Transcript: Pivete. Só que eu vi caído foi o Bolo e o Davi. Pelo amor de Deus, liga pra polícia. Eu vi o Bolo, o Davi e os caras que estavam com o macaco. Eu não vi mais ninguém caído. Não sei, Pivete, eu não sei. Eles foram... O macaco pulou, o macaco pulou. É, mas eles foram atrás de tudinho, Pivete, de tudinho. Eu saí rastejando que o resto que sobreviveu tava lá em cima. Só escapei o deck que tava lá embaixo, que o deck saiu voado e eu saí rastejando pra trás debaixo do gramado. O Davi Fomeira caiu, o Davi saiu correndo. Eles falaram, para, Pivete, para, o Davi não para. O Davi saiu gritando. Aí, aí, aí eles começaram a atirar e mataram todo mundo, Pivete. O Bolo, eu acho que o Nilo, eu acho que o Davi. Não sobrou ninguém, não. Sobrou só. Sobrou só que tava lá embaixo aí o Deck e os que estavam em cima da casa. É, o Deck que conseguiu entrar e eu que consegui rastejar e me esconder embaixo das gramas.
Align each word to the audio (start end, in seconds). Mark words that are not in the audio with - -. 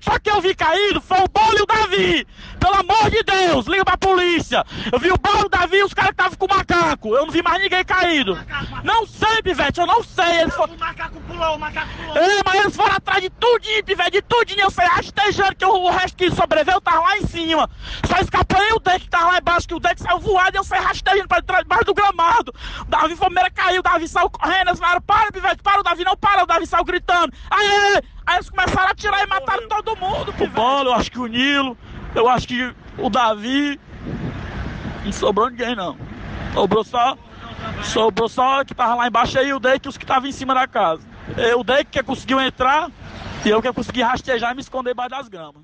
Pivete. 0.00 0.04
Só 0.04 0.18
que 0.18 0.30
eu 0.30 0.40
vi 0.40 0.54
caído 0.54 1.00
foi 1.00 1.18
o 1.18 1.28
Bolo 1.28 1.58
e 1.58 1.62
o 1.62 1.66
Davi. 1.66 2.26
Pelo 2.58 2.74
amor 2.74 3.10
de 3.10 3.22
Deus, 3.22 3.66
liga 3.66 3.84
pra 3.84 3.96
polícia. 3.96 4.64
Eu 4.90 4.98
vi 4.98 5.10
o 5.10 5.18
Bolo, 5.18 5.46
o 5.46 5.48
Davi 5.48 5.76
e 5.78 5.84
os 5.84 5.94
caras 5.94 6.10
que 6.10 6.22
estavam 6.22 6.36
com 6.36 6.46
o 6.46 6.56
macaco. 6.56 7.14
Eu 7.14 7.26
não 7.26 7.32
vi 7.32 7.42
mais 7.42 7.62
ninguém 7.62 7.84
caído. 7.84 8.38
Não 8.84 9.06
sei, 9.06 9.42
Pivete, 9.42 9.80
eu 9.80 9.86
não 9.86 10.02
sei. 10.02 10.40
Eles 10.42 10.54
foram... 10.54 10.74
O 10.74 10.78
macaco 10.78 11.20
pulou, 11.20 11.56
o 11.56 11.58
macaco 11.58 11.88
pulou. 11.96 12.16
É, 12.16 12.40
mas 12.44 12.54
eles 12.56 12.76
foram 12.76 12.94
atrás 12.94 13.22
de 13.22 13.30
tudinho, 13.30 13.84
Pivete, 13.84 14.10
de 14.12 14.22
tudinho. 14.22 14.60
Eu 14.60 14.70
saí 14.70 14.88
rastejando 14.88 15.54
que 15.54 15.64
o 15.64 15.90
resto 15.90 16.16
que 16.16 16.30
sobreviveu 16.30 16.80
tava 16.80 17.00
lá 17.00 17.18
em 17.18 17.26
cima. 17.26 17.68
Só 18.06 18.18
escapei 18.18 18.72
o 18.72 18.78
deck 18.78 19.00
que 19.00 19.10
tava 19.10 19.32
lá 19.32 19.38
embaixo, 19.38 19.68
que 19.68 19.74
o 19.74 19.80
deck 19.80 20.00
saiu 20.00 20.18
voado 20.18 20.56
e 20.56 20.58
eu 20.58 20.64
saí 20.64 20.80
rastejando 20.80 21.28
pra 21.28 21.42
trás 21.42 21.62
debaixo 21.62 21.84
do 21.84 21.94
gramado. 21.94 22.54
O 22.80 22.84
Davi 22.84 23.16
Fomeira 23.16 23.50
caiu, 23.50 23.80
o 23.80 23.82
Davi 23.82 24.08
saiu 24.08 24.30
correndo. 24.30 24.68
Eles 24.68 24.78
falaram, 24.78 25.00
para, 25.02 25.32
Pivete, 25.32 25.62
para, 25.62 25.80
o 25.80 25.82
Davi 25.82 26.04
não 26.04 26.16
para. 26.16 26.42
O 26.42 26.46
Davi 26.46 26.66
saiu 26.66 26.84
gritando. 26.84 27.32
Aí, 27.50 27.66
aí, 27.66 28.02
aí 28.30 28.36
eles 28.36 28.50
começaram 28.50 28.88
a 28.88 28.90
atirar 28.90 29.22
e 29.22 29.26
mataram 29.26 29.68
todo 29.68 29.96
mundo, 29.96 30.32
Pivete. 30.32 30.52
O 30.52 30.54
Bolo, 30.54 30.90
eu 30.90 30.94
acho 30.94 31.10
que 31.10 31.18
o 31.18 31.26
Nilo, 31.26 31.76
eu 32.14 32.28
acho 32.28 32.46
que 32.46 32.74
o 32.98 33.10
Davi. 33.10 33.78
Não 35.04 35.12
sobrou 35.12 35.50
ninguém, 35.50 35.74
não. 35.74 35.96
Sobrou 36.54 36.84
só. 36.84 37.16
Sobrou 37.82 38.28
só 38.28 38.64
que 38.64 38.74
tava 38.74 38.94
lá 38.94 39.08
embaixo 39.08 39.38
aí 39.38 39.52
o 39.52 39.60
Deck 39.60 39.86
e 39.86 39.88
os 39.88 39.96
que 39.96 40.04
estavam 40.04 40.28
em 40.28 40.32
cima 40.32 40.54
da 40.54 40.66
casa. 40.66 41.02
É, 41.36 41.54
o 41.54 41.62
Deck 41.62 41.90
que 41.90 42.02
conseguiu 42.02 42.40
entrar 42.40 42.90
e 43.44 43.48
eu 43.48 43.60
que 43.60 43.72
consegui 43.72 44.02
rastejar 44.02 44.52
e 44.52 44.54
me 44.54 44.60
esconder 44.60 44.92
embaixo 44.92 45.10
das 45.10 45.28
gramas. 45.28 45.62